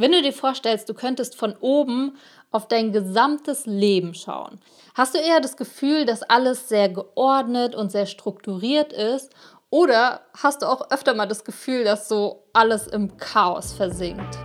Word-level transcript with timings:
Wenn 0.00 0.12
du 0.12 0.22
dir 0.22 0.32
vorstellst, 0.32 0.88
du 0.88 0.94
könntest 0.94 1.34
von 1.34 1.56
oben 1.58 2.16
auf 2.52 2.68
dein 2.68 2.92
gesamtes 2.92 3.66
Leben 3.66 4.14
schauen, 4.14 4.60
hast 4.94 5.16
du 5.16 5.18
eher 5.18 5.40
das 5.40 5.56
Gefühl, 5.56 6.04
dass 6.04 6.22
alles 6.22 6.68
sehr 6.68 6.88
geordnet 6.88 7.74
und 7.74 7.90
sehr 7.90 8.06
strukturiert 8.06 8.92
ist? 8.92 9.32
Oder 9.70 10.20
hast 10.40 10.62
du 10.62 10.66
auch 10.66 10.92
öfter 10.92 11.14
mal 11.14 11.26
das 11.26 11.42
Gefühl, 11.42 11.82
dass 11.82 12.08
so 12.08 12.44
alles 12.52 12.86
im 12.86 13.16
Chaos 13.16 13.72
versinkt? 13.72 14.38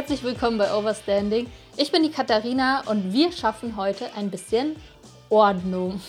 Herzlich 0.00 0.22
willkommen 0.22 0.56
bei 0.56 0.74
Overstanding. 0.74 1.46
Ich 1.76 1.92
bin 1.92 2.02
die 2.02 2.10
Katharina 2.10 2.88
und 2.88 3.12
wir 3.12 3.32
schaffen 3.32 3.76
heute 3.76 4.06
ein 4.16 4.30
bisschen 4.30 4.74
Ordnung. 5.28 6.00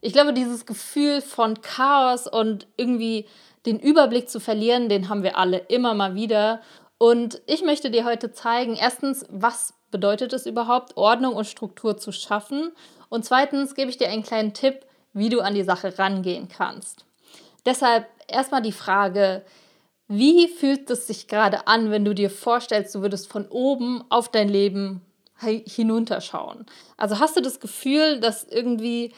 Ich 0.00 0.14
glaube, 0.14 0.32
dieses 0.32 0.64
Gefühl 0.64 1.20
von 1.20 1.60
Chaos 1.60 2.26
und 2.26 2.66
irgendwie 2.78 3.26
den 3.66 3.78
Überblick 3.78 4.30
zu 4.30 4.40
verlieren, 4.40 4.88
den 4.88 5.10
haben 5.10 5.22
wir 5.22 5.36
alle 5.36 5.58
immer 5.58 5.92
mal 5.92 6.14
wieder. 6.14 6.62
Und 6.96 7.42
ich 7.44 7.62
möchte 7.62 7.90
dir 7.90 8.06
heute 8.06 8.32
zeigen, 8.32 8.74
erstens, 8.74 9.26
was 9.28 9.74
bedeutet 9.90 10.32
es 10.32 10.46
überhaupt, 10.46 10.96
Ordnung 10.96 11.34
und 11.34 11.46
Struktur 11.46 11.98
zu 11.98 12.10
schaffen? 12.10 12.72
Und 13.10 13.26
zweitens 13.26 13.74
gebe 13.74 13.90
ich 13.90 13.98
dir 13.98 14.08
einen 14.08 14.22
kleinen 14.22 14.54
Tipp, 14.54 14.86
wie 15.12 15.28
du 15.28 15.40
an 15.40 15.54
die 15.54 15.62
Sache 15.62 15.98
rangehen 15.98 16.48
kannst. 16.48 17.04
Deshalb 17.66 18.06
erstmal 18.28 18.62
die 18.62 18.72
Frage, 18.72 19.44
wie 20.08 20.48
fühlt 20.48 20.88
es 20.90 21.06
sich 21.06 21.28
gerade 21.28 21.66
an, 21.66 21.90
wenn 21.90 22.04
du 22.04 22.14
dir 22.14 22.30
vorstellst, 22.30 22.94
du 22.94 23.02
würdest 23.02 23.30
von 23.30 23.46
oben 23.48 24.02
auf 24.08 24.30
dein 24.30 24.48
Leben 24.48 25.02
hinunterschauen? 25.40 26.66
Also 26.96 27.18
hast 27.20 27.36
du 27.36 27.42
das 27.42 27.60
Gefühl, 27.60 28.18
dass 28.18 28.44
irgendwie 28.44 29.14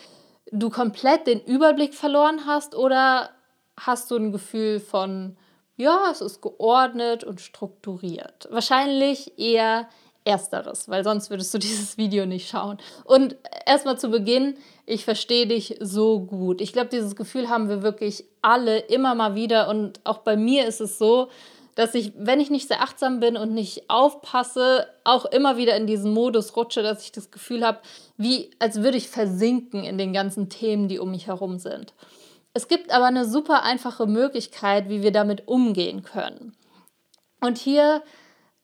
du 0.51 0.69
komplett 0.69 1.29
den 1.29 1.41
Überblick 1.41 1.95
verloren 1.95 2.45
hast 2.45 2.75
oder 2.75 3.31
hast 3.79 4.11
du 4.11 4.17
ein 4.17 4.33
Gefühl 4.33 4.81
von, 4.81 5.37
ja, 5.77 6.09
es 6.11 6.21
ist 6.21 6.43
geordnet 6.43 7.23
und 7.25 7.41
strukturiert? 7.41 8.49
Wahrscheinlich 8.51 9.39
eher 9.39 9.89
Ersteres, 10.25 10.89
weil 10.89 11.03
sonst 11.05 11.31
würdest 11.31 11.53
du 11.55 11.59
dieses 11.61 11.97
Video 11.97 12.27
nicht 12.27 12.49
schauen. 12.49 12.79
Und 13.05 13.37
erstmal 13.67 13.99
zu 13.99 14.11
Beginn, 14.11 14.57
ich 14.87 15.05
verstehe 15.05 15.47
dich 15.47 15.77
so 15.81 16.21
gut. 16.21 16.61
Ich 16.61 16.73
glaube, 16.73 16.89
dieses 16.89 17.17
Gefühl 17.17 17.49
haben 17.49 17.69
wir 17.69 17.83
wirklich 17.83 18.25
alle 18.43 18.79
immer 18.79 19.15
mal 19.15 19.35
wieder. 19.35 19.69
Und 19.69 20.01
auch 20.05 20.19
bei 20.19 20.37
mir 20.37 20.67
ist 20.67 20.81
es 20.81 20.99
so, 20.99 21.29
dass 21.75 21.95
ich, 21.95 22.13
wenn 22.17 22.41
ich 22.41 22.51
nicht 22.51 22.69
sehr 22.69 22.83
achtsam 22.83 23.21
bin 23.21 23.37
und 23.37 23.55
nicht 23.55 23.89
aufpasse, 23.89 24.87
auch 25.05 25.25
immer 25.25 25.57
wieder 25.57 25.77
in 25.77 25.87
diesen 25.87 26.13
Modus 26.13 26.57
rutsche, 26.57 26.83
dass 26.83 27.05
ich 27.05 27.13
das 27.13 27.31
Gefühl 27.31 27.65
habe, 27.65 27.79
wie 28.17 28.51
als 28.59 28.83
würde 28.83 28.99
ich 28.99 29.09
versinken 29.09 29.85
in 29.85 29.97
den 29.97 30.13
ganzen 30.13 30.49
Themen, 30.49 30.89
die 30.89 30.99
um 30.99 31.13
mich 31.13 31.29
herum 31.29 31.59
sind. 31.59 31.95
Es 32.53 32.67
gibt 32.67 32.91
aber 32.91 33.07
eine 33.07 33.25
super 33.25 33.63
einfache 33.63 34.07
Möglichkeit, 34.07 34.89
wie 34.89 35.03
wir 35.03 35.13
damit 35.13 35.47
umgehen 35.47 36.03
können. 36.03 36.57
Und 37.41 37.57
hier 37.57 38.03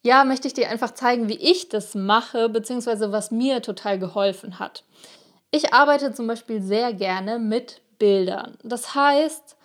ja, 0.07 0.25
möchte 0.25 0.47
ich 0.47 0.55
dir 0.55 0.71
einfach 0.71 0.95
zeigen, 0.95 1.29
wie 1.29 1.35
ich 1.35 1.69
das 1.69 1.97
mache, 1.97 2.49
beziehungsweise 2.49 3.11
was 3.11 3.33
mir 3.33 3.61
total 3.61 3.99
geholfen 3.99 4.61
hat. 4.61 4.85
Ich 5.51 5.75
arbeite 5.75 6.15
zum 6.15 6.29
Beispiel 6.29 6.63
sehr 6.63 6.95
gerne 6.95 7.41
mit 7.41 7.83
Bildern. 7.99 8.57
Das 8.63 8.95
heißt, 8.95 9.57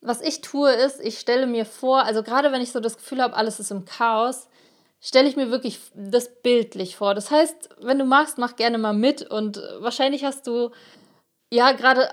was 0.00 0.20
ich 0.20 0.40
tue, 0.40 0.70
ist, 0.70 1.00
ich 1.00 1.18
stelle 1.18 1.48
mir 1.48 1.64
vor, 1.64 2.04
also 2.04 2.22
gerade 2.22 2.52
wenn 2.52 2.62
ich 2.62 2.70
so 2.70 2.78
das 2.78 2.96
Gefühl 2.96 3.20
habe, 3.20 3.34
alles 3.34 3.58
ist 3.58 3.72
im 3.72 3.84
Chaos, 3.84 4.48
stelle 5.00 5.28
ich 5.28 5.34
mir 5.34 5.50
wirklich 5.50 5.80
das 5.96 6.30
bildlich 6.42 6.94
vor. 6.94 7.14
Das 7.14 7.32
heißt, 7.32 7.70
wenn 7.80 7.98
du 7.98 8.04
magst, 8.04 8.38
mach 8.38 8.54
gerne 8.54 8.78
mal 8.78 8.94
mit 8.94 9.28
und 9.28 9.60
wahrscheinlich 9.80 10.24
hast 10.24 10.46
du 10.46 10.70
ja 11.50 11.72
gerade, 11.72 12.08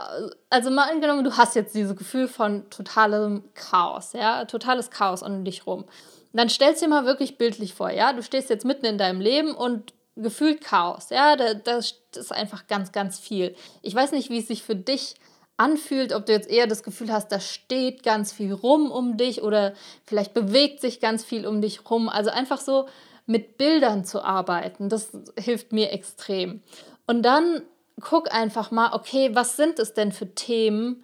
also 0.50 0.72
mal 0.72 0.90
angenommen, 0.90 1.24
du 1.24 1.38
hast 1.38 1.56
jetzt 1.56 1.76
dieses 1.76 1.96
Gefühl 1.96 2.28
von 2.28 2.68
totalem 2.72 3.44
Chaos, 3.54 4.14
ja, 4.14 4.46
totales 4.46 4.90
Chaos 4.90 5.22
um 5.22 5.46
dich 5.46 5.68
rum 5.68 5.86
dann 6.34 6.50
stellst 6.50 6.82
dir 6.82 6.88
mal 6.88 7.06
wirklich 7.06 7.38
bildlich 7.38 7.74
vor, 7.74 7.90
ja, 7.90 8.14
du 8.14 8.22
stehst 8.22 8.50
jetzt 8.50 8.66
mitten 8.66 8.86
in 8.86 8.98
deinem 8.98 9.22
Leben 9.22 9.54
und 9.54 9.94
gefühlt 10.16 10.62
Chaos, 10.62 11.10
ja, 11.10 11.36
das, 11.36 11.96
ist 12.16 12.32
einfach 12.32 12.68
ganz, 12.68 12.92
ganz 12.92 13.20
viel. 13.20 13.56
Ich 13.82 13.96
weiß 13.96 14.12
nicht, 14.12 14.30
wie 14.30 14.40
es 14.40 14.48
sich 14.48 14.64
für 14.64 14.76
dich 14.76 15.16
anfühlt, 15.58 16.14
ob 16.14 16.26
du 16.26 16.32
jetzt 16.32 16.50
eher 16.50 16.68
das 16.68 16.84
Gefühl 16.84 17.12
hast, 17.12 17.32
da 17.32 17.40
steht 17.40 18.04
ganz 18.04 18.32
viel 18.32 18.54
rum 18.54 18.92
um 18.92 19.18
dich 19.18 19.42
oder 19.42 19.74
vielleicht 20.06 20.34
bewegt 20.34 20.82
sich 20.82 21.00
ganz 21.00 21.24
viel 21.24 21.46
um 21.46 21.62
dich 21.62 21.90
rum. 21.90 22.10
Also 22.10 22.30
einfach 22.30 22.60
so 22.60 22.88
mit 23.26 23.58
Bildern 23.58 24.06
zu 24.06 24.24
arbeiten, 24.24 24.90
das 24.90 25.12
hilft 25.38 25.72
mir 25.72 25.92
extrem. 25.92 26.62
Und 27.06 27.24
dann 27.24 27.62
guck 28.00 28.34
einfach 28.34 28.72
mal, 28.72 28.94
okay, 28.94 29.32
was 29.34 29.58
sind 29.58 29.80
es 29.80 29.94
denn 29.94 30.12
für 30.12 30.34
Themen, 30.34 31.04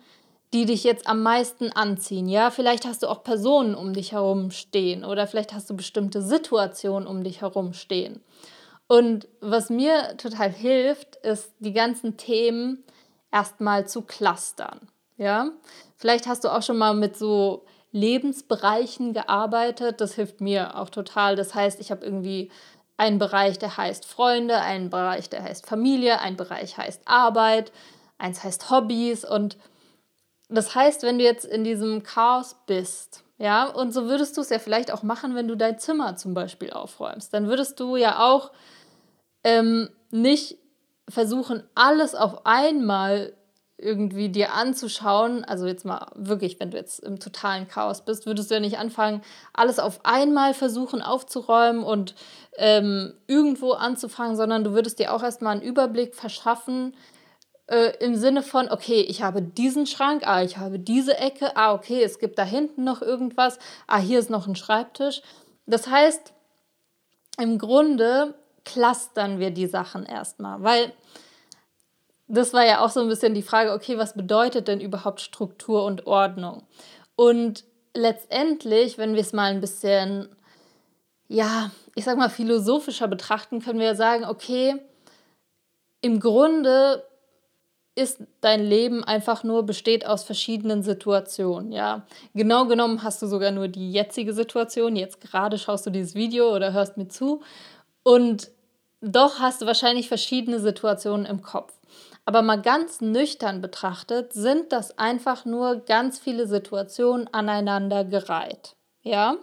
die 0.55 0.66
dich 0.66 0.85
jetzt 0.85 1.05
am 1.05 1.21
meisten 1.21 1.73
anziehen. 1.73 2.29
Ja, 2.29 2.49
vielleicht 2.49 2.85
hast 2.85 3.03
du 3.03 3.07
auch 3.07 3.25
Personen 3.25 3.75
um 3.75 3.91
dich 3.91 4.13
herum 4.13 4.51
stehen 4.51 5.03
oder 5.03 5.27
vielleicht 5.27 5.53
hast 5.53 5.69
du 5.69 5.75
bestimmte 5.75 6.21
Situationen 6.21 7.09
um 7.09 7.25
dich 7.25 7.41
herum 7.41 7.73
stehen. 7.73 8.23
Und 8.88 9.27
was 9.41 9.69
mir 9.69 10.15
total 10.15 10.49
hilft, 10.49 11.17
ist 11.17 11.51
die 11.59 11.73
ganzen 11.73 12.15
Themen 12.15 12.85
erstmal 13.33 13.85
zu 13.85 14.03
clustern. 14.03 14.79
Ja, 15.17 15.49
vielleicht 15.97 16.25
hast 16.25 16.45
du 16.45 16.49
auch 16.49 16.61
schon 16.61 16.77
mal 16.77 16.94
mit 16.94 17.17
so 17.17 17.65
Lebensbereichen 17.91 19.11
gearbeitet. 19.11 19.99
Das 19.99 20.13
hilft 20.13 20.39
mir 20.39 20.77
auch 20.79 20.89
total. 20.89 21.35
Das 21.35 21.53
heißt, 21.53 21.81
ich 21.81 21.91
habe 21.91 22.05
irgendwie 22.05 22.49
einen 22.95 23.19
Bereich, 23.19 23.59
der 23.59 23.75
heißt 23.75 24.05
Freunde, 24.05 24.61
einen 24.61 24.89
Bereich, 24.89 25.29
der 25.29 25.44
heißt 25.44 25.65
Familie, 25.65 26.21
ein 26.21 26.38
Bereich 26.38 26.77
heißt 26.77 27.01
Arbeit, 27.03 27.73
eins 28.17 28.41
heißt 28.41 28.69
Hobbys 28.69 29.25
und 29.25 29.57
das 30.50 30.75
heißt, 30.75 31.03
wenn 31.03 31.17
du 31.17 31.23
jetzt 31.23 31.45
in 31.45 31.63
diesem 31.63 32.03
Chaos 32.03 32.56
bist, 32.67 33.23
ja, 33.38 33.66
und 33.66 33.94
so 33.94 34.06
würdest 34.06 34.38
du 34.38 34.41
es 34.41 34.50
ja 34.50 34.59
vielleicht 34.59 34.91
auch 34.91 35.03
machen, 35.03 35.35
wenn 35.35 35.47
du 35.47 35.56
dein 35.56 35.78
Zimmer 35.79 36.16
zum 36.16 36.33
Beispiel 36.33 36.72
aufräumst, 36.72 37.33
dann 37.33 37.47
würdest 37.47 37.79
du 37.79 37.95
ja 37.97 38.19
auch 38.19 38.51
ähm, 39.44 39.89
nicht 40.11 40.57
versuchen, 41.09 41.63
alles 41.75 42.16
auf 42.16 42.45
einmal 42.45 43.33
irgendwie 43.78 44.29
dir 44.29 44.53
anzuschauen, 44.53 45.44
also 45.44 45.66
jetzt 45.67 45.83
mal 45.83 46.07
wirklich, 46.16 46.59
wenn 46.59 46.72
du 46.72 46.77
jetzt 46.77 47.00
im 47.00 47.19
totalen 47.19 47.67
Chaos 47.67 48.06
bist, 48.06 48.25
würdest 48.25 48.50
du 48.50 48.56
ja 48.56 48.62
nicht 48.62 48.77
anfangen, 48.77 49.22
alles 49.51 49.79
auf 49.79 50.06
einmal 50.06 50.53
versuchen 50.53 51.01
aufzuräumen 51.01 51.83
und 51.83 52.16
ähm, 52.57 53.13
irgendwo 53.27 53.73
anzufangen, 53.73 54.38
sondern 54.38 54.63
du 54.63 54.72
würdest 54.72 55.00
dir 55.00 55.13
auch 55.13 55.23
erstmal 55.23 55.53
einen 55.53 55.62
Überblick 55.62 56.16
verschaffen, 56.16 56.95
äh, 57.67 57.97
im 58.03 58.15
Sinne 58.15 58.43
von, 58.43 58.69
okay, 58.69 59.01
ich 59.01 59.21
habe 59.21 59.41
diesen 59.41 59.87
Schrank, 59.87 60.25
ah, 60.25 60.43
ich 60.43 60.57
habe 60.57 60.79
diese 60.79 61.17
Ecke, 61.17 61.55
ah, 61.55 61.73
okay, 61.73 62.03
es 62.03 62.19
gibt 62.19 62.37
da 62.37 62.43
hinten 62.43 62.83
noch 62.83 63.01
irgendwas, 63.01 63.57
ah, 63.87 63.99
hier 63.99 64.19
ist 64.19 64.29
noch 64.29 64.47
ein 64.47 64.55
Schreibtisch. 64.55 65.21
Das 65.65 65.87
heißt, 65.87 66.33
im 67.39 67.57
Grunde 67.57 68.35
clustern 68.63 69.39
wir 69.39 69.51
die 69.51 69.67
Sachen 69.67 70.05
erstmal, 70.05 70.63
weil 70.63 70.93
das 72.27 72.53
war 72.53 72.65
ja 72.65 72.83
auch 72.83 72.89
so 72.89 73.01
ein 73.01 73.09
bisschen 73.09 73.35
die 73.35 73.43
Frage, 73.43 73.71
okay, 73.71 73.97
was 73.97 74.15
bedeutet 74.15 74.67
denn 74.67 74.81
überhaupt 74.81 75.21
Struktur 75.21 75.85
und 75.85 76.07
Ordnung? 76.07 76.63
Und 77.15 77.63
letztendlich, 77.93 78.97
wenn 78.97 79.13
wir 79.13 79.21
es 79.21 79.33
mal 79.33 79.51
ein 79.51 79.61
bisschen, 79.61 80.35
ja, 81.27 81.71
ich 81.93 82.03
sag 82.03 82.17
mal, 82.17 82.29
philosophischer 82.29 83.07
betrachten, 83.07 83.61
können 83.61 83.79
wir 83.79 83.87
ja 83.87 83.95
sagen, 83.95 84.25
okay, 84.25 84.75
im 86.01 86.19
Grunde 86.19 87.03
ist 87.95 88.19
dein 88.42 88.63
Leben 88.63 89.03
einfach 89.03 89.44
nur 89.44 89.63
besteht 89.63 90.06
aus 90.06 90.24
verschiedenen 90.24 90.83
Situationen, 90.83 91.71
ja. 91.71 92.06
Genau 92.33 92.65
genommen 92.65 93.03
hast 93.03 93.21
du 93.21 93.27
sogar 93.27 93.51
nur 93.51 93.69
die 93.69 93.92
jetzige 93.92 94.33
Situation, 94.33 94.95
jetzt 94.97 95.21
gerade 95.21 95.57
schaust 95.57 95.86
du 95.86 95.89
dieses 95.89 96.13
Video 96.13 96.53
oder 96.53 96.74
hörst 96.74 96.97
mir 96.97 97.07
zu 97.07 97.42
und 98.03 98.51
doch 99.01 99.39
hast 99.39 99.62
du 99.62 99.65
wahrscheinlich 99.65 100.07
verschiedene 100.07 100.59
Situationen 100.59 101.25
im 101.25 101.42
Kopf. 101.42 101.74
Aber 102.25 102.42
mal 102.42 102.62
ganz 102.62 103.01
nüchtern 103.01 103.62
betrachtet, 103.62 104.33
sind 104.33 104.71
das 104.71 104.97
einfach 104.97 105.45
nur 105.45 105.77
ganz 105.77 106.19
viele 106.19 106.47
Situationen 106.47 107.31
aneinander 107.31 108.03
gereiht, 108.03 108.75
ja? 109.03 109.38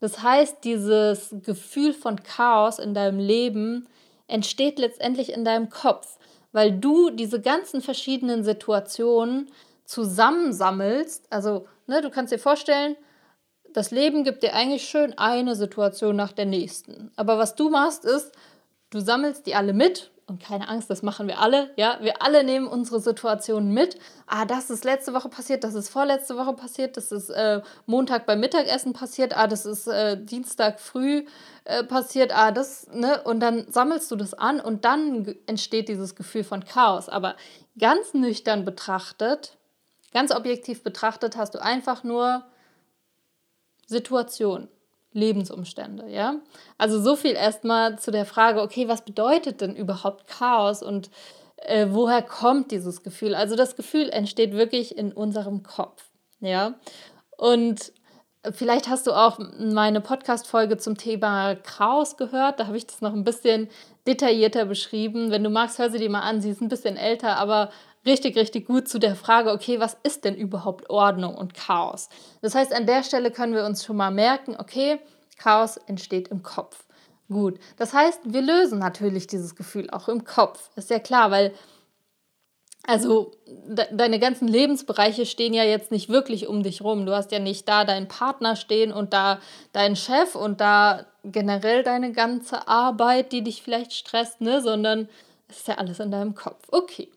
Das 0.00 0.22
heißt, 0.22 0.62
dieses 0.64 1.34
Gefühl 1.42 1.94
von 1.94 2.22
Chaos 2.22 2.78
in 2.78 2.92
deinem 2.92 3.18
Leben 3.18 3.88
entsteht 4.28 4.78
letztendlich 4.78 5.32
in 5.32 5.44
deinem 5.44 5.70
Kopf 5.70 6.18
weil 6.56 6.72
du 6.72 7.10
diese 7.10 7.38
ganzen 7.38 7.82
verschiedenen 7.82 8.42
Situationen 8.42 9.50
zusammensammelst. 9.84 11.26
Also, 11.28 11.66
ne, 11.86 12.00
du 12.00 12.08
kannst 12.08 12.32
dir 12.32 12.38
vorstellen, 12.38 12.96
das 13.74 13.90
Leben 13.90 14.24
gibt 14.24 14.42
dir 14.42 14.54
eigentlich 14.54 14.88
schön 14.88 15.12
eine 15.18 15.54
Situation 15.54 16.16
nach 16.16 16.32
der 16.32 16.46
nächsten. 16.46 17.12
Aber 17.14 17.36
was 17.36 17.56
du 17.56 17.68
machst, 17.68 18.06
ist, 18.06 18.32
du 18.88 19.00
sammelst 19.00 19.46
die 19.46 19.54
alle 19.54 19.74
mit 19.74 20.10
und 20.28 20.42
keine 20.42 20.68
Angst, 20.68 20.90
das 20.90 21.02
machen 21.02 21.28
wir 21.28 21.38
alle, 21.38 21.70
ja, 21.76 21.98
wir 22.00 22.20
alle 22.20 22.42
nehmen 22.42 22.66
unsere 22.66 23.00
Situation 23.00 23.70
mit. 23.70 23.96
Ah, 24.26 24.44
das 24.44 24.70
ist 24.70 24.84
letzte 24.84 25.14
Woche 25.14 25.28
passiert, 25.28 25.62
das 25.62 25.74
ist 25.74 25.88
vorletzte 25.88 26.36
Woche 26.36 26.52
passiert, 26.54 26.96
das 26.96 27.12
ist 27.12 27.30
äh, 27.30 27.62
Montag 27.86 28.26
beim 28.26 28.40
Mittagessen 28.40 28.92
passiert, 28.92 29.36
ah, 29.36 29.46
das 29.46 29.66
ist 29.66 29.86
äh, 29.86 30.20
Dienstag 30.20 30.80
früh 30.80 31.26
äh, 31.64 31.84
passiert, 31.84 32.36
ah, 32.36 32.50
das, 32.50 32.88
ne, 32.92 33.22
und 33.22 33.38
dann 33.38 33.70
sammelst 33.70 34.10
du 34.10 34.16
das 34.16 34.34
an 34.34 34.58
und 34.58 34.84
dann 34.84 35.36
entsteht 35.46 35.88
dieses 35.88 36.16
Gefühl 36.16 36.42
von 36.42 36.64
Chaos. 36.64 37.08
Aber 37.08 37.36
ganz 37.78 38.12
nüchtern 38.12 38.64
betrachtet, 38.64 39.56
ganz 40.12 40.34
objektiv 40.34 40.82
betrachtet, 40.82 41.36
hast 41.36 41.54
du 41.54 41.62
einfach 41.62 42.02
nur 42.02 42.42
Situation. 43.86 44.68
Lebensumstände, 45.12 46.10
ja? 46.10 46.36
Also 46.78 47.00
so 47.00 47.16
viel 47.16 47.32
erstmal 47.32 47.98
zu 47.98 48.10
der 48.10 48.26
Frage, 48.26 48.60
okay, 48.62 48.88
was 48.88 49.04
bedeutet 49.04 49.60
denn 49.60 49.74
überhaupt 49.74 50.26
Chaos 50.26 50.82
und 50.82 51.10
äh, 51.56 51.86
woher 51.90 52.22
kommt 52.22 52.70
dieses 52.70 53.02
Gefühl? 53.02 53.34
Also 53.34 53.56
das 53.56 53.76
Gefühl 53.76 54.10
entsteht 54.10 54.52
wirklich 54.52 54.96
in 54.96 55.12
unserem 55.12 55.62
Kopf, 55.62 56.04
ja? 56.40 56.74
Und 57.36 57.92
vielleicht 58.52 58.88
hast 58.88 59.06
du 59.06 59.12
auch 59.12 59.38
meine 59.58 60.00
Podcast-Folge 60.00 60.76
zum 60.76 60.96
Thema 60.96 61.54
Chaos 61.56 62.16
gehört, 62.16 62.60
da 62.60 62.66
habe 62.66 62.76
ich 62.76 62.86
das 62.86 63.00
noch 63.00 63.12
ein 63.12 63.24
bisschen 63.24 63.68
detaillierter 64.06 64.66
beschrieben. 64.66 65.30
Wenn 65.30 65.42
du 65.42 65.50
magst, 65.50 65.78
hör 65.78 65.90
sie 65.90 65.98
dir 65.98 66.10
mal 66.10 66.20
an, 66.20 66.40
sie 66.40 66.50
ist 66.50 66.60
ein 66.60 66.68
bisschen 66.68 66.96
älter, 66.96 67.36
aber 67.36 67.70
richtig, 68.06 68.36
richtig 68.36 68.66
gut 68.66 68.88
zu 68.88 68.98
der 68.98 69.16
Frage, 69.16 69.52
okay, 69.52 69.80
was 69.80 69.96
ist 70.02 70.24
denn 70.24 70.34
überhaupt 70.34 70.88
Ordnung 70.90 71.34
und 71.34 71.54
Chaos? 71.54 72.08
Das 72.40 72.54
heißt, 72.54 72.72
an 72.72 72.86
der 72.86 73.02
Stelle 73.02 73.30
können 73.30 73.54
wir 73.54 73.64
uns 73.64 73.84
schon 73.84 73.96
mal 73.96 74.10
merken, 74.10 74.56
okay, 74.58 74.98
Chaos 75.36 75.76
entsteht 75.76 76.28
im 76.28 76.42
Kopf. 76.42 76.84
Gut, 77.28 77.58
das 77.76 77.92
heißt, 77.92 78.20
wir 78.24 78.40
lösen 78.40 78.78
natürlich 78.78 79.26
dieses 79.26 79.56
Gefühl 79.56 79.90
auch 79.90 80.08
im 80.08 80.24
Kopf. 80.24 80.70
Ist 80.76 80.90
ja 80.90 81.00
klar, 81.00 81.30
weil 81.30 81.52
also 82.86 83.32
de 83.46 83.84
deine 83.90 84.20
ganzen 84.20 84.46
Lebensbereiche 84.46 85.26
stehen 85.26 85.52
ja 85.52 85.64
jetzt 85.64 85.90
nicht 85.90 86.08
wirklich 86.08 86.46
um 86.46 86.62
dich 86.62 86.82
rum. 86.82 87.04
Du 87.04 87.12
hast 87.16 87.32
ja 87.32 87.40
nicht 87.40 87.68
da 87.68 87.84
deinen 87.84 88.06
Partner 88.06 88.54
stehen 88.54 88.92
und 88.92 89.12
da 89.12 89.40
deinen 89.72 89.96
Chef 89.96 90.36
und 90.36 90.60
da 90.60 91.06
generell 91.24 91.82
deine 91.82 92.12
ganze 92.12 92.68
Arbeit, 92.68 93.32
die 93.32 93.42
dich 93.42 93.62
vielleicht 93.62 93.92
stresst, 93.92 94.40
ne, 94.40 94.62
sondern 94.62 95.08
es 95.48 95.58
ist 95.58 95.68
ja 95.68 95.74
alles 95.78 95.98
in 95.98 96.12
deinem 96.12 96.36
Kopf. 96.36 96.62
Okay. 96.70 97.08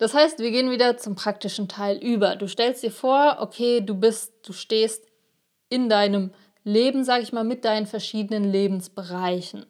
Das 0.00 0.14
heißt, 0.14 0.38
wir 0.38 0.50
gehen 0.50 0.70
wieder 0.70 0.96
zum 0.96 1.14
praktischen 1.14 1.68
Teil 1.68 1.98
über. 1.98 2.34
Du 2.34 2.48
stellst 2.48 2.82
dir 2.82 2.90
vor, 2.90 3.36
okay, 3.40 3.82
du 3.82 3.94
bist, 3.94 4.32
du 4.46 4.54
stehst 4.54 5.04
in 5.68 5.90
deinem 5.90 6.32
Leben, 6.64 7.04
sage 7.04 7.22
ich 7.22 7.34
mal, 7.34 7.44
mit 7.44 7.66
deinen 7.66 7.84
verschiedenen 7.84 8.44
Lebensbereichen. 8.44 9.66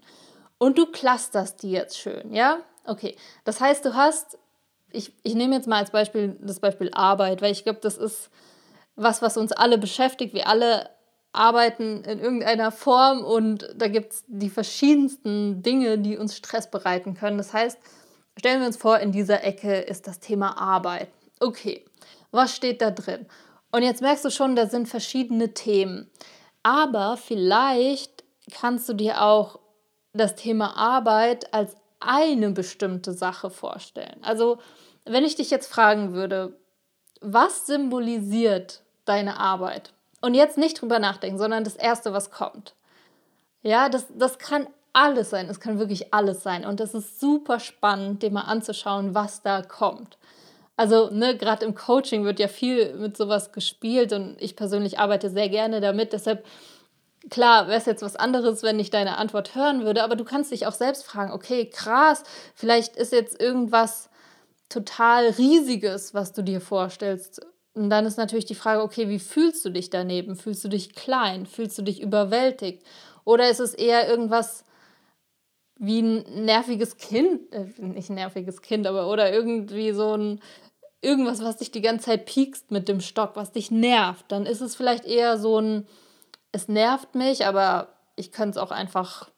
Und 0.56 0.79
du 0.79 0.87
clusterst 0.87 1.65
die 1.65 1.73
jetzt 1.73 1.99
schön, 1.99 2.32
ja? 2.32 2.59
Okay. 2.87 3.17
Das 3.44 3.61
heißt, 3.61 3.85
du 3.85 3.94
hast, 3.94 4.38
ich, 4.93 5.12
ich 5.25 5.35
nehme 5.35 5.56
jetzt 5.56 5.67
mal 5.67 5.79
als 5.79 5.91
Beispiel 5.91 6.37
das 6.41 6.61
Beispiel 6.61 6.91
Arbeit, 6.93 7.43
weil 7.43 7.50
ich 7.50 7.65
glaube, 7.65 7.81
das 7.83 7.99
ist 7.99 8.31
was, 8.94 9.23
was 9.23 9.37
uns 9.37 9.50
alle 9.50 9.79
beschäftigt. 9.79 10.33
Wir 10.33 10.47
alle 10.47 10.91
arbeiten 11.33 12.05
in 12.05 12.21
irgendeiner 12.21 12.71
Form 12.71 13.25
und 13.25 13.69
da 13.75 13.88
gibt 13.88 14.12
es 14.12 14.25
die 14.29 14.50
verschiedensten 14.50 15.65
Dinge, 15.65 15.99
die 15.99 16.17
uns 16.17 16.37
Stress 16.37 16.71
bereiten 16.71 17.15
können. 17.15 17.38
Das 17.38 17.53
heißt, 17.53 17.81
Stellen 18.41 18.61
wir 18.61 18.69
uns 18.69 18.79
vor, 18.79 18.99
in 19.01 19.13
dieser 19.13 19.45
Ecke 19.45 19.81
ist 19.81 20.07
das 20.07 20.19
Thema 20.19 20.57
Arbeit. 20.57 21.09
Okay, 21.41 21.85
was 22.31 22.57
steht 22.57 22.81
da 22.81 22.91
drin? 22.91 23.27
Und 23.71 23.83
jetzt 23.83 24.01
merkst 24.01 24.25
du 24.25 24.31
schon, 24.31 24.57
da 24.57 24.67
sind 24.67 24.89
verschiedene 24.89 25.53
Themen. 25.53 26.11
Aber 26.63 27.19
vielleicht 27.19 28.25
kannst 28.51 28.89
du 28.89 28.95
dir 28.95 29.21
auch 29.21 29.59
das 30.15 30.37
Thema 30.37 30.75
Arbeit 30.79 31.53
als 31.53 31.77
eine 32.01 32.51
bestimmte 32.53 33.13
Sache 33.13 33.51
vorstellen. 33.51 34.21
Also, 34.23 34.57
wenn 35.05 35.27
ich 35.27 35.37
dich 35.37 35.51
jetzt 35.51 35.71
fragen 35.71 36.15
würde, 36.15 36.59
was 37.21 37.67
symbolisiert 37.67 38.81
deine 39.05 39.39
Arbeit? 39.39 39.93
Und 40.23 40.33
jetzt 40.33 40.57
nicht 40.57 40.81
drüber 40.81 40.99
nachdenken, 40.99 41.37
sondern 41.37 41.63
das 41.63 41.77
Erste, 41.77 42.15
was 42.15 42.31
kommt. 42.31 42.75
Ja, 43.61 43.91
das, 43.91 44.07
das 44.15 44.39
kann 44.39 44.67
alles 45.00 45.31
sein. 45.31 45.49
Es 45.49 45.61
kann 45.61 45.79
wirklich 45.79 46.12
alles 46.12 46.43
sein. 46.43 46.64
Und 46.67 46.79
das 46.79 46.94
ist 46.94 47.19
super 47.19 47.58
spannend, 47.58 48.23
dir 48.23 48.31
mal 48.31 48.43
anzuschauen, 48.43 49.14
was 49.14 49.43
da 49.43 49.62
kommt. 49.62 50.19
Also, 50.76 51.11
ne, 51.11 51.37
gerade 51.37 51.64
im 51.64 51.75
Coaching 51.75 52.25
wird 52.25 52.38
ja 52.38 52.49
viel 52.49 52.94
mit 52.94 53.17
sowas 53.17 53.52
gespielt 53.52 54.12
und 54.12 54.37
ich 54.41 54.56
persönlich 54.56 54.99
arbeite 54.99 55.31
sehr 55.31 55.49
gerne 55.49 55.81
damit. 55.81 56.12
Deshalb, 56.12 56.44
klar, 57.29 57.69
wäre 57.69 57.79
es 57.79 57.87
jetzt 57.87 58.02
was 58.02 58.17
anderes, 58.17 58.62
wenn 58.62 58.79
ich 58.79 58.91
deine 58.91 59.19
Antwort 59.19 59.55
hören 59.55 59.85
würde, 59.85 60.02
aber 60.02 60.17
du 60.17 60.25
kannst 60.25 60.52
dich 60.52 60.67
auch 60.67 60.73
selbst 60.73 61.05
fragen, 61.05 61.32
okay, 61.32 61.67
krass, 61.67 62.23
vielleicht 62.55 62.97
ist 62.97 63.12
jetzt 63.12 63.41
irgendwas 63.41 64.08
total 64.69 65.26
Riesiges, 65.31 66.14
was 66.14 66.32
du 66.32 66.43
dir 66.43 66.61
vorstellst. 66.61 67.47
Und 67.75 67.91
dann 67.91 68.06
ist 68.06 68.17
natürlich 68.17 68.47
die 68.47 68.55
Frage, 68.55 68.82
okay, 68.82 69.08
wie 69.08 69.19
fühlst 69.19 69.64
du 69.64 69.70
dich 69.70 69.91
daneben? 69.91 70.37
Fühlst 70.37 70.64
du 70.64 70.69
dich 70.69 70.94
klein? 70.94 71.47
Fühlst 71.47 71.76
du 71.79 71.82
dich 71.82 72.00
überwältigt? 72.00 72.85
Oder 73.25 73.50
ist 73.50 73.61
es 73.61 73.75
eher 73.75 74.08
irgendwas 74.08 74.64
wie 75.81 76.03
ein 76.03 76.44
nerviges 76.44 76.99
Kind, 76.99 77.53
äh, 77.53 77.65
nicht 77.79 78.11
nerviges 78.11 78.61
Kind, 78.61 78.87
aber 78.87 79.09
oder 79.09 79.32
irgendwie 79.32 79.93
so 79.93 80.15
ein 80.15 80.41
irgendwas, 81.00 81.43
was 81.43 81.56
dich 81.56 81.71
die 81.71 81.81
ganze 81.81 82.06
Zeit 82.06 82.27
piekst 82.27 82.71
mit 82.71 82.87
dem 82.87 83.00
Stock, 83.00 83.32
was 83.35 83.53
dich 83.53 83.71
nervt, 83.71 84.27
dann 84.29 84.44
ist 84.44 84.61
es 84.61 84.77
vielleicht 84.77 85.06
eher 85.06 85.38
so 85.38 85.59
ein, 85.59 85.87
es 86.53 86.69
nervt 86.69 87.15
mich, 87.15 87.47
aber 87.47 87.88
ich 88.17 88.31
könnte 88.31 88.50
es 88.50 88.56
auch 88.59 88.71
einfach 88.71 89.31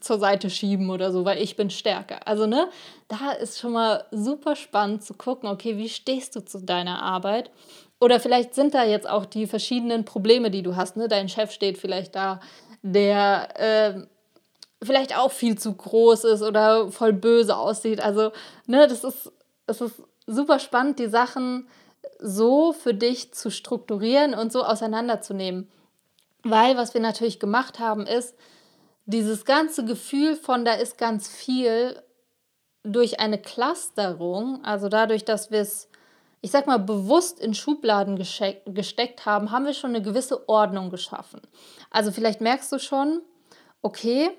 zur 0.00 0.20
Seite 0.20 0.48
schieben 0.48 0.90
oder 0.90 1.10
so, 1.10 1.24
weil 1.24 1.42
ich 1.42 1.56
bin 1.56 1.70
stärker. 1.70 2.26
Also, 2.28 2.46
ne, 2.46 2.68
da 3.08 3.32
ist 3.32 3.58
schon 3.58 3.72
mal 3.72 4.04
super 4.12 4.54
spannend 4.54 5.02
zu 5.02 5.14
gucken, 5.14 5.48
okay, 5.48 5.76
wie 5.76 5.88
stehst 5.88 6.36
du 6.36 6.44
zu 6.44 6.62
deiner 6.62 7.02
Arbeit? 7.02 7.50
Oder 7.98 8.20
vielleicht 8.20 8.54
sind 8.54 8.74
da 8.74 8.84
jetzt 8.84 9.08
auch 9.08 9.26
die 9.26 9.46
verschiedenen 9.46 10.04
Probleme, 10.04 10.50
die 10.50 10.62
du 10.62 10.76
hast. 10.76 10.96
Ne? 10.96 11.08
Dein 11.08 11.28
Chef 11.28 11.50
steht 11.50 11.78
vielleicht 11.78 12.14
da, 12.14 12.40
der 12.82 13.48
äh, 13.58 14.06
vielleicht 14.82 15.16
auch 15.16 15.30
viel 15.30 15.58
zu 15.58 15.74
groß 15.74 16.24
ist 16.24 16.42
oder 16.42 16.90
voll 16.90 17.12
böse 17.12 17.56
aussieht. 17.56 18.00
Also, 18.00 18.32
ne, 18.66 18.86
das 18.88 19.04
ist, 19.04 19.30
es 19.66 19.80
ist 19.80 20.02
super 20.26 20.58
spannend, 20.58 20.98
die 20.98 21.08
Sachen 21.08 21.68
so 22.18 22.72
für 22.72 22.94
dich 22.94 23.32
zu 23.32 23.50
strukturieren 23.50 24.34
und 24.34 24.52
so 24.52 24.64
auseinanderzunehmen. 24.64 25.70
Weil 26.42 26.76
was 26.76 26.94
wir 26.94 27.00
natürlich 27.00 27.38
gemacht 27.38 27.78
haben, 27.78 28.06
ist, 28.06 28.34
dieses 29.04 29.44
ganze 29.44 29.84
Gefühl 29.84 30.36
von 30.36 30.64
da 30.64 30.74
ist 30.74 30.96
ganz 30.96 31.28
viel 31.28 32.00
durch 32.82 33.20
eine 33.20 33.38
Clusterung, 33.38 34.64
also 34.64 34.88
dadurch, 34.88 35.24
dass 35.24 35.50
wir 35.50 35.60
es, 35.60 35.88
ich 36.40 36.50
sag 36.50 36.66
mal, 36.66 36.78
bewusst 36.78 37.40
in 37.40 37.52
Schubladen 37.52 38.16
gesteckt 38.16 39.26
haben, 39.26 39.50
haben 39.50 39.66
wir 39.66 39.74
schon 39.74 39.90
eine 39.90 40.02
gewisse 40.02 40.48
Ordnung 40.48 40.90
geschaffen. 40.90 41.42
Also 41.90 42.12
vielleicht 42.12 42.40
merkst 42.40 42.72
du 42.72 42.78
schon, 42.78 43.20
okay, 43.82 44.30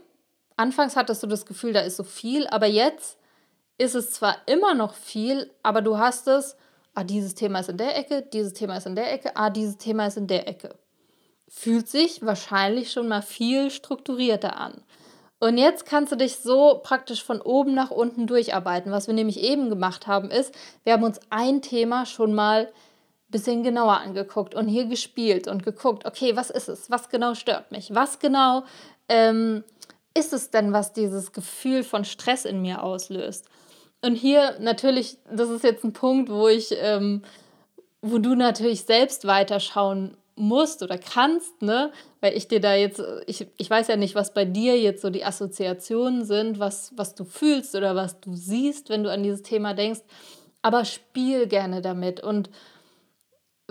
anfangs 0.61 0.95
hattest 0.95 1.23
du 1.23 1.27
das 1.27 1.45
Gefühl, 1.45 1.73
da 1.73 1.81
ist 1.81 1.97
so 1.97 2.03
viel, 2.03 2.47
aber 2.47 2.67
jetzt 2.67 3.17
ist 3.77 3.95
es 3.95 4.11
zwar 4.11 4.37
immer 4.45 4.75
noch 4.75 4.93
viel, 4.93 5.49
aber 5.63 5.81
du 5.81 5.97
hast 5.97 6.27
es, 6.27 6.55
ah, 6.93 7.03
dieses 7.03 7.33
Thema 7.33 7.59
ist 7.59 7.69
in 7.69 7.77
der 7.77 7.97
Ecke, 7.97 8.21
dieses 8.31 8.53
Thema 8.53 8.77
ist 8.77 8.85
in 8.85 8.95
der 8.95 9.11
Ecke, 9.11 9.35
ah, 9.35 9.49
dieses 9.49 9.77
Thema 9.77 10.05
ist 10.05 10.17
in 10.17 10.27
der 10.27 10.47
Ecke. 10.47 10.75
Fühlt 11.47 11.87
sich 11.87 12.23
wahrscheinlich 12.23 12.91
schon 12.91 13.07
mal 13.07 13.23
viel 13.23 13.71
strukturierter 13.71 14.55
an. 14.55 14.83
Und 15.39 15.57
jetzt 15.57 15.87
kannst 15.87 16.11
du 16.11 16.15
dich 16.15 16.37
so 16.37 16.79
praktisch 16.83 17.23
von 17.23 17.41
oben 17.41 17.73
nach 17.73 17.89
unten 17.89 18.27
durcharbeiten. 18.27 18.91
Was 18.91 19.07
wir 19.07 19.15
nämlich 19.15 19.39
eben 19.39 19.69
gemacht 19.69 20.05
haben, 20.05 20.29
ist, 20.29 20.53
wir 20.83 20.93
haben 20.93 21.03
uns 21.03 21.19
ein 21.31 21.63
Thema 21.63 22.05
schon 22.05 22.33
mal 22.33 22.67
ein 22.67 23.31
bisschen 23.31 23.63
genauer 23.63 23.97
angeguckt 23.97 24.53
und 24.53 24.67
hier 24.67 24.85
gespielt 24.85 25.47
und 25.47 25.63
geguckt, 25.63 26.05
okay, 26.05 26.35
was 26.35 26.51
ist 26.51 26.69
es? 26.69 26.91
Was 26.91 27.09
genau 27.09 27.33
stört 27.33 27.71
mich? 27.71 27.95
Was 27.95 28.19
genau 28.19 28.63
ähm, 29.09 29.63
ist 30.13 30.33
es 30.33 30.49
denn, 30.49 30.73
was 30.73 30.93
dieses 30.93 31.31
Gefühl 31.31 31.83
von 31.83 32.05
Stress 32.05 32.45
in 32.45 32.61
mir 32.61 32.83
auslöst? 32.83 33.45
Und 34.01 34.15
hier 34.15 34.57
natürlich, 34.59 35.17
das 35.31 35.49
ist 35.49 35.63
jetzt 35.63 35.83
ein 35.83 35.93
Punkt, 35.93 36.29
wo 36.29 36.47
ich, 36.47 36.73
ähm, 36.77 37.21
wo 38.01 38.17
du 38.17 38.35
natürlich 38.35 38.83
selbst 38.83 39.27
weiterschauen 39.27 40.17
musst 40.35 40.81
oder 40.81 40.97
kannst, 40.97 41.61
ne? 41.61 41.91
Weil 42.19 42.35
ich 42.35 42.47
dir 42.47 42.59
da 42.59 42.73
jetzt, 42.73 43.01
ich, 43.27 43.47
ich 43.57 43.69
weiß 43.69 43.87
ja 43.87 43.95
nicht, 43.95 44.15
was 44.15 44.33
bei 44.33 44.45
dir 44.45 44.79
jetzt 44.79 45.01
so 45.01 45.09
die 45.09 45.23
Assoziationen 45.23 46.25
sind, 46.25 46.59
was, 46.59 46.91
was 46.95 47.13
du 47.15 47.25
fühlst 47.25 47.75
oder 47.75 47.95
was 47.95 48.19
du 48.19 48.35
siehst, 48.35 48.89
wenn 48.89 49.03
du 49.03 49.11
an 49.11 49.23
dieses 49.23 49.43
Thema 49.43 49.73
denkst. 49.73 50.01
Aber 50.63 50.85
spiel 50.85 51.47
gerne 51.47 51.81
damit 51.81 52.21
und 52.21 52.49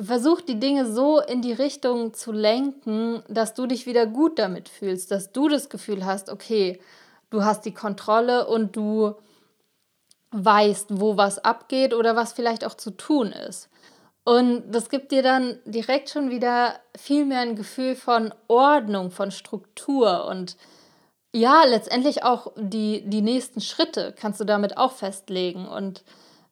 versuch 0.02 0.40
die 0.40 0.58
Dinge 0.58 0.90
so 0.90 1.20
in 1.20 1.42
die 1.42 1.52
Richtung 1.52 2.14
zu 2.14 2.32
lenken, 2.32 3.22
dass 3.28 3.54
du 3.54 3.66
dich 3.66 3.86
wieder 3.86 4.06
gut 4.06 4.38
damit 4.38 4.68
fühlst, 4.68 5.10
dass 5.10 5.32
du 5.32 5.48
das 5.48 5.68
Gefühl 5.68 6.04
hast, 6.04 6.30
okay, 6.30 6.80
du 7.30 7.44
hast 7.44 7.64
die 7.64 7.74
Kontrolle 7.74 8.46
und 8.46 8.76
du 8.76 9.14
weißt, 10.32 11.00
wo 11.00 11.16
was 11.16 11.38
abgeht 11.38 11.94
oder 11.94 12.16
was 12.16 12.32
vielleicht 12.32 12.64
auch 12.64 12.74
zu 12.74 12.92
tun 12.92 13.32
ist. 13.32 13.68
Und 14.24 14.70
das 14.70 14.90
gibt 14.90 15.12
dir 15.12 15.22
dann 15.22 15.58
direkt 15.64 16.10
schon 16.10 16.30
wieder 16.30 16.74
viel 16.96 17.24
mehr 17.24 17.40
ein 17.40 17.56
Gefühl 17.56 17.96
von 17.96 18.32
Ordnung, 18.48 19.10
von 19.10 19.30
Struktur 19.30 20.26
und 20.26 20.56
ja, 21.32 21.64
letztendlich 21.64 22.24
auch 22.24 22.52
die, 22.56 23.02
die 23.08 23.22
nächsten 23.22 23.60
Schritte 23.60 24.14
kannst 24.18 24.40
du 24.40 24.44
damit 24.44 24.76
auch 24.76 24.92
festlegen. 24.92 25.66
Und 25.66 26.02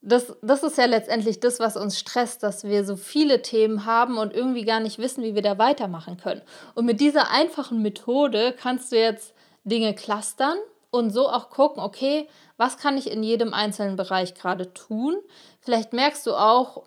das, 0.01 0.37
das 0.43 0.63
ist 0.63 0.79
ja 0.79 0.87
letztendlich 0.87 1.41
das, 1.41 1.59
was 1.59 1.77
uns 1.77 1.99
stresst, 1.99 2.43
dass 2.43 2.65
wir 2.65 2.85
so 2.85 2.97
viele 2.97 3.43
Themen 3.43 3.85
haben 3.85 4.17
und 4.17 4.33
irgendwie 4.33 4.65
gar 4.65 4.81
nicht 4.81 4.99
wissen, 4.99 5.25
wie 5.25 5.35
wir 5.35 5.43
da 5.43 5.59
weitermachen 5.59 6.17
können. 6.17 6.43
Und 6.75 6.87
mit 6.87 7.01
dieser 7.01 7.31
einfachen 7.31 7.83
Methode 7.83 8.55
kannst 8.57 8.93
du 8.93 8.97
jetzt 8.97 9.35
Dinge 9.65 9.95
clustern 9.95 10.57
und 10.91 11.11
so 11.11 11.29
auch 11.29 11.51
gucken, 11.51 11.83
okay, 11.83 12.29
was 12.57 12.79
kann 12.79 12.97
ich 12.97 13.11
in 13.11 13.23
jedem 13.23 13.53
einzelnen 13.53 13.97
Bereich 13.97 14.35
gerade 14.35 14.73
tun? 14.73 15.17
Vielleicht 15.61 15.93
merkst 15.93 16.27
du 16.27 16.35
auch, 16.35 16.85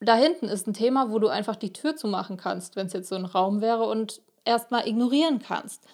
da 0.00 0.14
hinten 0.16 0.48
ist 0.48 0.66
ein 0.66 0.74
Thema, 0.74 1.10
wo 1.10 1.18
du 1.18 1.28
einfach 1.28 1.56
die 1.56 1.72
Tür 1.72 1.96
zumachen 1.96 2.36
kannst, 2.36 2.76
wenn 2.76 2.86
es 2.86 2.92
jetzt 2.92 3.08
so 3.08 3.14
ein 3.14 3.24
Raum 3.24 3.60
wäre 3.60 3.84
und 3.84 4.20
erstmal 4.44 4.86
ignorieren 4.88 5.40
kannst. 5.40 5.84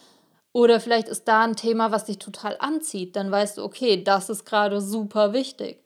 Oder 0.53 0.81
vielleicht 0.81 1.09
ist 1.09 1.29
da 1.29 1.45
ein 1.45 1.57
Thema, 1.57 1.93
was 1.93 2.07
dich 2.07 2.19
total 2.19 2.57
anzieht. 2.59 3.17
Dann 3.17 3.31
weißt 3.31 3.59
du, 3.59 3.65
okay, 3.65 4.03
das 4.03 4.31
ist 4.31 4.45
gerade 4.45 4.81
super 4.81 5.33
wichtig. 5.33 5.83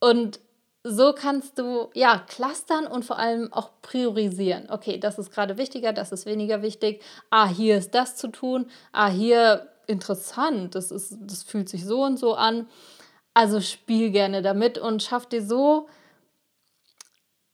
Und 0.00 0.40
so 0.84 1.12
kannst 1.12 1.58
du 1.58 1.90
ja 1.94 2.18
clustern 2.28 2.86
und 2.86 3.04
vor 3.04 3.18
allem 3.18 3.52
auch 3.52 3.70
priorisieren. 3.82 4.70
Okay, 4.70 4.98
das 4.98 5.18
ist 5.18 5.32
gerade 5.32 5.58
wichtiger, 5.58 5.92
das 5.92 6.12
ist 6.12 6.24
weniger 6.24 6.62
wichtig. 6.62 7.02
Ah, 7.30 7.48
hier 7.48 7.76
ist 7.76 7.94
das 7.94 8.16
zu 8.16 8.28
tun. 8.28 8.66
Ah, 8.92 9.08
hier 9.08 9.68
interessant. 9.86 10.74
Das, 10.74 10.90
ist, 10.90 11.16
das 11.20 11.42
fühlt 11.42 11.68
sich 11.68 11.84
so 11.84 12.04
und 12.04 12.18
so 12.18 12.34
an. 12.34 12.68
Also 13.34 13.60
spiel 13.60 14.10
gerne 14.10 14.42
damit 14.42 14.78
und 14.78 15.02
schaff 15.02 15.26
dir 15.26 15.42
so 15.42 15.88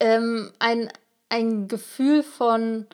ähm, 0.00 0.52
ein, 0.58 0.90
ein 1.28 1.68
Gefühl 1.68 2.22
von, 2.22 2.86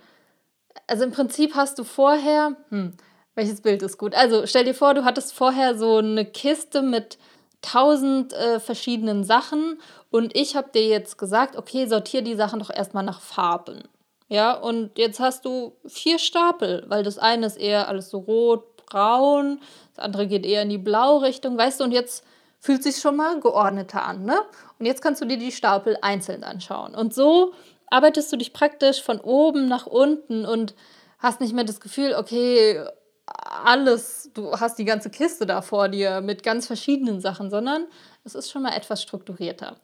also 0.86 1.04
im 1.04 1.12
Prinzip 1.12 1.54
hast 1.54 1.78
du 1.78 1.84
vorher, 1.84 2.56
hm, 2.68 2.94
welches 3.34 3.60
Bild 3.60 3.82
ist 3.82 3.98
gut? 3.98 4.14
Also 4.14 4.46
stell 4.46 4.64
dir 4.64 4.74
vor, 4.74 4.94
du 4.94 5.04
hattest 5.04 5.32
vorher 5.32 5.76
so 5.78 5.98
eine 5.98 6.24
Kiste 6.24 6.82
mit 6.82 7.18
tausend 7.62 8.32
äh, 8.32 8.60
verschiedenen 8.60 9.24
Sachen 9.24 9.80
und 10.10 10.36
ich 10.36 10.56
habe 10.56 10.70
dir 10.72 10.86
jetzt 10.86 11.18
gesagt, 11.18 11.56
okay, 11.56 11.86
sortiere 11.86 12.22
die 12.22 12.34
Sachen 12.34 12.58
doch 12.58 12.70
erstmal 12.70 13.04
nach 13.04 13.20
Farben. 13.20 13.82
Ja, 14.28 14.54
und 14.54 14.96
jetzt 14.96 15.18
hast 15.18 15.44
du 15.44 15.76
vier 15.86 16.18
Stapel, 16.18 16.84
weil 16.86 17.02
das 17.02 17.18
eine 17.18 17.46
ist 17.46 17.58
eher 17.58 17.88
alles 17.88 18.10
so 18.10 18.18
rot, 18.18 18.76
braun, 18.86 19.60
das 19.94 20.04
andere 20.04 20.26
geht 20.26 20.46
eher 20.46 20.62
in 20.62 20.68
die 20.68 20.78
Blau-Richtung, 20.78 21.58
weißt 21.58 21.80
du, 21.80 21.84
und 21.84 21.92
jetzt 21.92 22.24
fühlt 22.60 22.82
sich 22.82 22.98
schon 22.98 23.16
mal 23.16 23.40
geordneter 23.40 24.04
an, 24.04 24.24
ne? 24.24 24.40
Und 24.78 24.86
jetzt 24.86 25.02
kannst 25.02 25.20
du 25.20 25.26
dir 25.26 25.38
die 25.38 25.52
Stapel 25.52 25.96
einzeln 26.02 26.44
anschauen. 26.44 26.94
Und 26.94 27.14
so 27.14 27.54
arbeitest 27.88 28.32
du 28.32 28.36
dich 28.36 28.52
praktisch 28.52 29.02
von 29.02 29.20
oben 29.20 29.66
nach 29.66 29.86
unten 29.86 30.44
und 30.46 30.74
hast 31.18 31.40
nicht 31.40 31.54
mehr 31.54 31.64
das 31.64 31.80
Gefühl, 31.80 32.14
okay, 32.14 32.84
alles, 33.30 34.30
du 34.34 34.52
hast 34.52 34.78
die 34.78 34.84
ganze 34.84 35.10
Kiste 35.10 35.46
da 35.46 35.62
vor 35.62 35.88
dir 35.88 36.20
mit 36.20 36.42
ganz 36.42 36.66
verschiedenen 36.66 37.20
Sachen, 37.20 37.50
sondern 37.50 37.86
es 38.24 38.34
ist 38.34 38.50
schon 38.50 38.62
mal 38.62 38.76
etwas 38.76 39.02
strukturierter. 39.02 39.76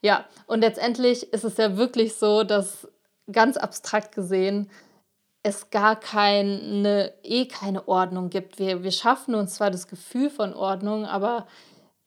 Ja, 0.00 0.24
und 0.46 0.60
letztendlich 0.60 1.32
ist 1.32 1.44
es 1.44 1.56
ja 1.56 1.76
wirklich 1.76 2.14
so, 2.14 2.44
dass 2.44 2.88
ganz 3.30 3.56
abstrakt 3.56 4.14
gesehen 4.14 4.70
es 5.42 5.70
gar 5.70 5.98
keine, 5.98 7.12
eh 7.22 7.46
keine 7.46 7.88
Ordnung 7.88 8.30
gibt. 8.30 8.58
Wir, 8.58 8.82
wir 8.82 8.92
schaffen 8.92 9.34
uns 9.34 9.54
zwar 9.54 9.70
das 9.70 9.88
Gefühl 9.88 10.30
von 10.30 10.54
Ordnung, 10.54 11.04
aber 11.04 11.46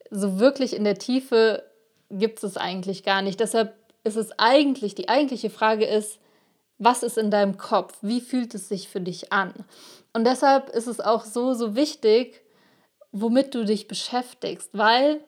so 0.10 0.40
wirklich 0.40 0.76
in 0.76 0.86
der 0.86 0.98
Tiefe 0.98 1.64
gibt 2.10 2.44
es 2.44 2.56
eigentlich 2.56 3.04
gar 3.04 3.22
nicht. 3.22 3.40
Deshalb 3.40 3.76
ist 4.04 4.16
es 4.16 4.32
eigentlich, 4.38 4.96
die 4.96 5.10
eigentliche 5.10 5.50
Frage 5.50 5.86
ist, 5.86 6.20
was 6.78 7.04
ist 7.04 7.18
in 7.18 7.32
deinem 7.32 7.58
Kopf? 7.58 7.98
Wie 8.02 8.22
fühlt 8.22 8.54
es 8.54 8.68
sich 8.68 8.90
für 8.90 9.02
dich 9.02 9.32
an? 9.32 9.54
Und 10.14 10.26
deshalb 10.26 10.70
ist 10.70 10.88
es 10.88 11.00
auch 11.00 11.24
so, 11.24 11.54
so 11.54 11.76
wichtig, 11.76 12.42
womit 13.12 13.56
du 13.56 13.66
dich 13.66 13.88
beschäftigst, 13.88 14.70
weil 14.74 15.22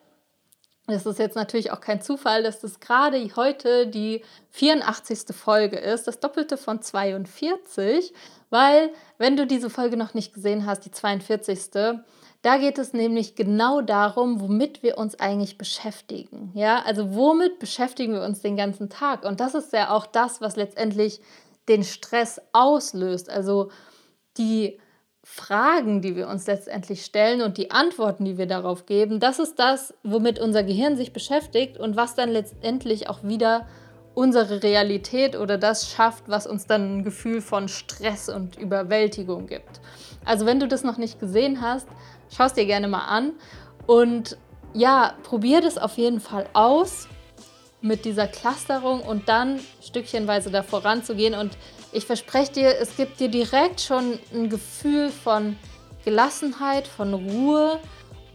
es 0.86 1.04
ist 1.04 1.18
jetzt 1.18 1.36
natürlich 1.36 1.70
auch 1.70 1.80
kein 1.80 2.00
Zufall, 2.00 2.42
dass 2.42 2.60
das 2.60 2.80
gerade 2.80 3.18
heute 3.36 3.86
die 3.86 4.22
84. 4.50 5.34
Folge 5.36 5.76
ist, 5.76 6.06
das 6.06 6.20
Doppelte 6.20 6.56
von 6.56 6.80
42, 6.80 8.14
weil 8.48 8.90
wenn 9.18 9.36
du 9.36 9.46
diese 9.46 9.68
Folge 9.68 9.98
noch 9.98 10.14
nicht 10.14 10.32
gesehen 10.32 10.64
hast, 10.64 10.86
die 10.86 10.90
42. 10.90 12.00
Da 12.42 12.56
geht 12.58 12.78
es 12.78 12.92
nämlich 12.92 13.34
genau 13.34 13.80
darum, 13.80 14.40
womit 14.40 14.82
wir 14.82 14.96
uns 14.96 15.18
eigentlich 15.18 15.58
beschäftigen. 15.58 16.52
Ja, 16.54 16.82
also 16.82 17.14
womit 17.14 17.58
beschäftigen 17.58 18.12
wir 18.12 18.22
uns 18.22 18.40
den 18.40 18.56
ganzen 18.56 18.88
Tag? 18.88 19.24
Und 19.24 19.40
das 19.40 19.54
ist 19.54 19.72
ja 19.72 19.90
auch 19.90 20.06
das, 20.06 20.40
was 20.40 20.54
letztendlich 20.54 21.20
den 21.68 21.82
Stress 21.82 22.40
auslöst. 22.52 23.28
Also 23.28 23.70
die 24.36 24.78
Fragen, 25.24 26.00
die 26.00 26.16
wir 26.16 26.28
uns 26.28 26.46
letztendlich 26.46 27.04
stellen 27.04 27.42
und 27.42 27.58
die 27.58 27.70
Antworten, 27.70 28.24
die 28.24 28.38
wir 28.38 28.46
darauf 28.46 28.86
geben, 28.86 29.20
das 29.20 29.38
ist 29.38 29.58
das, 29.58 29.92
womit 30.02 30.38
unser 30.38 30.62
Gehirn 30.62 30.96
sich 30.96 31.12
beschäftigt 31.12 31.76
und 31.76 31.96
was 31.96 32.14
dann 32.14 32.30
letztendlich 32.30 33.10
auch 33.10 33.24
wieder 33.24 33.66
unsere 34.14 34.62
Realität 34.62 35.36
oder 35.36 35.58
das 35.58 35.90
schafft, 35.90 36.28
was 36.28 36.46
uns 36.46 36.66
dann 36.66 36.98
ein 36.98 37.04
Gefühl 37.04 37.40
von 37.40 37.68
Stress 37.68 38.28
und 38.28 38.56
Überwältigung 38.56 39.46
gibt. 39.46 39.80
Also 40.28 40.44
wenn 40.44 40.60
du 40.60 40.68
das 40.68 40.84
noch 40.84 40.98
nicht 40.98 41.18
gesehen 41.18 41.62
hast, 41.62 41.88
schau 42.28 42.44
es 42.44 42.52
dir 42.52 42.66
gerne 42.66 42.86
mal 42.86 43.06
an 43.06 43.32
und 43.86 44.36
ja, 44.74 45.14
probier 45.22 45.62
das 45.62 45.78
auf 45.78 45.96
jeden 45.96 46.20
Fall 46.20 46.46
aus 46.52 47.08
mit 47.80 48.04
dieser 48.04 48.26
Clusterung 48.26 49.00
und 49.00 49.30
dann 49.30 49.58
stückchenweise 49.80 50.50
da 50.50 50.62
voranzugehen 50.62 51.32
und 51.32 51.56
ich 51.92 52.04
verspreche 52.04 52.52
dir, 52.52 52.78
es 52.78 52.94
gibt 52.94 53.20
dir 53.20 53.30
direkt 53.30 53.80
schon 53.80 54.18
ein 54.34 54.50
Gefühl 54.50 55.08
von 55.08 55.56
Gelassenheit, 56.04 56.86
von 56.86 57.14
Ruhe 57.14 57.80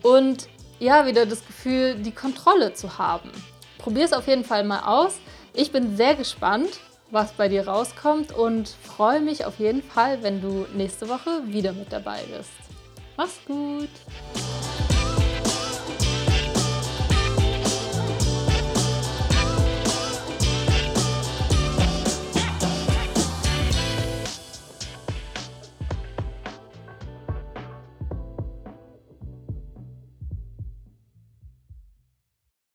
und 0.01 0.47
ja, 0.79 1.05
wieder 1.05 1.27
das 1.27 1.45
Gefühl, 1.45 1.93
die 1.93 2.11
Kontrolle 2.11 2.73
zu 2.73 2.97
haben. 2.97 3.29
Probier 3.77 4.05
es 4.05 4.13
auf 4.13 4.27
jeden 4.27 4.43
Fall 4.43 4.63
mal 4.63 4.81
aus. 4.85 5.19
Ich 5.53 5.71
bin 5.71 5.95
sehr 5.95 6.15
gespannt, 6.15 6.79
was 7.13 7.31
bei 7.33 7.47
dir 7.47 7.67
rauskommt 7.67 8.31
und 8.31 8.67
freue 8.67 9.21
mich 9.21 9.45
auf 9.45 9.59
jeden 9.59 9.83
Fall, 9.83 10.23
wenn 10.23 10.41
du 10.41 10.65
nächste 10.73 11.07
Woche 11.07 11.43
wieder 11.45 11.71
mit 11.71 11.93
dabei 11.93 12.21
bist. 12.35 12.51
Mach's 13.15 13.39
gut! 13.45 13.89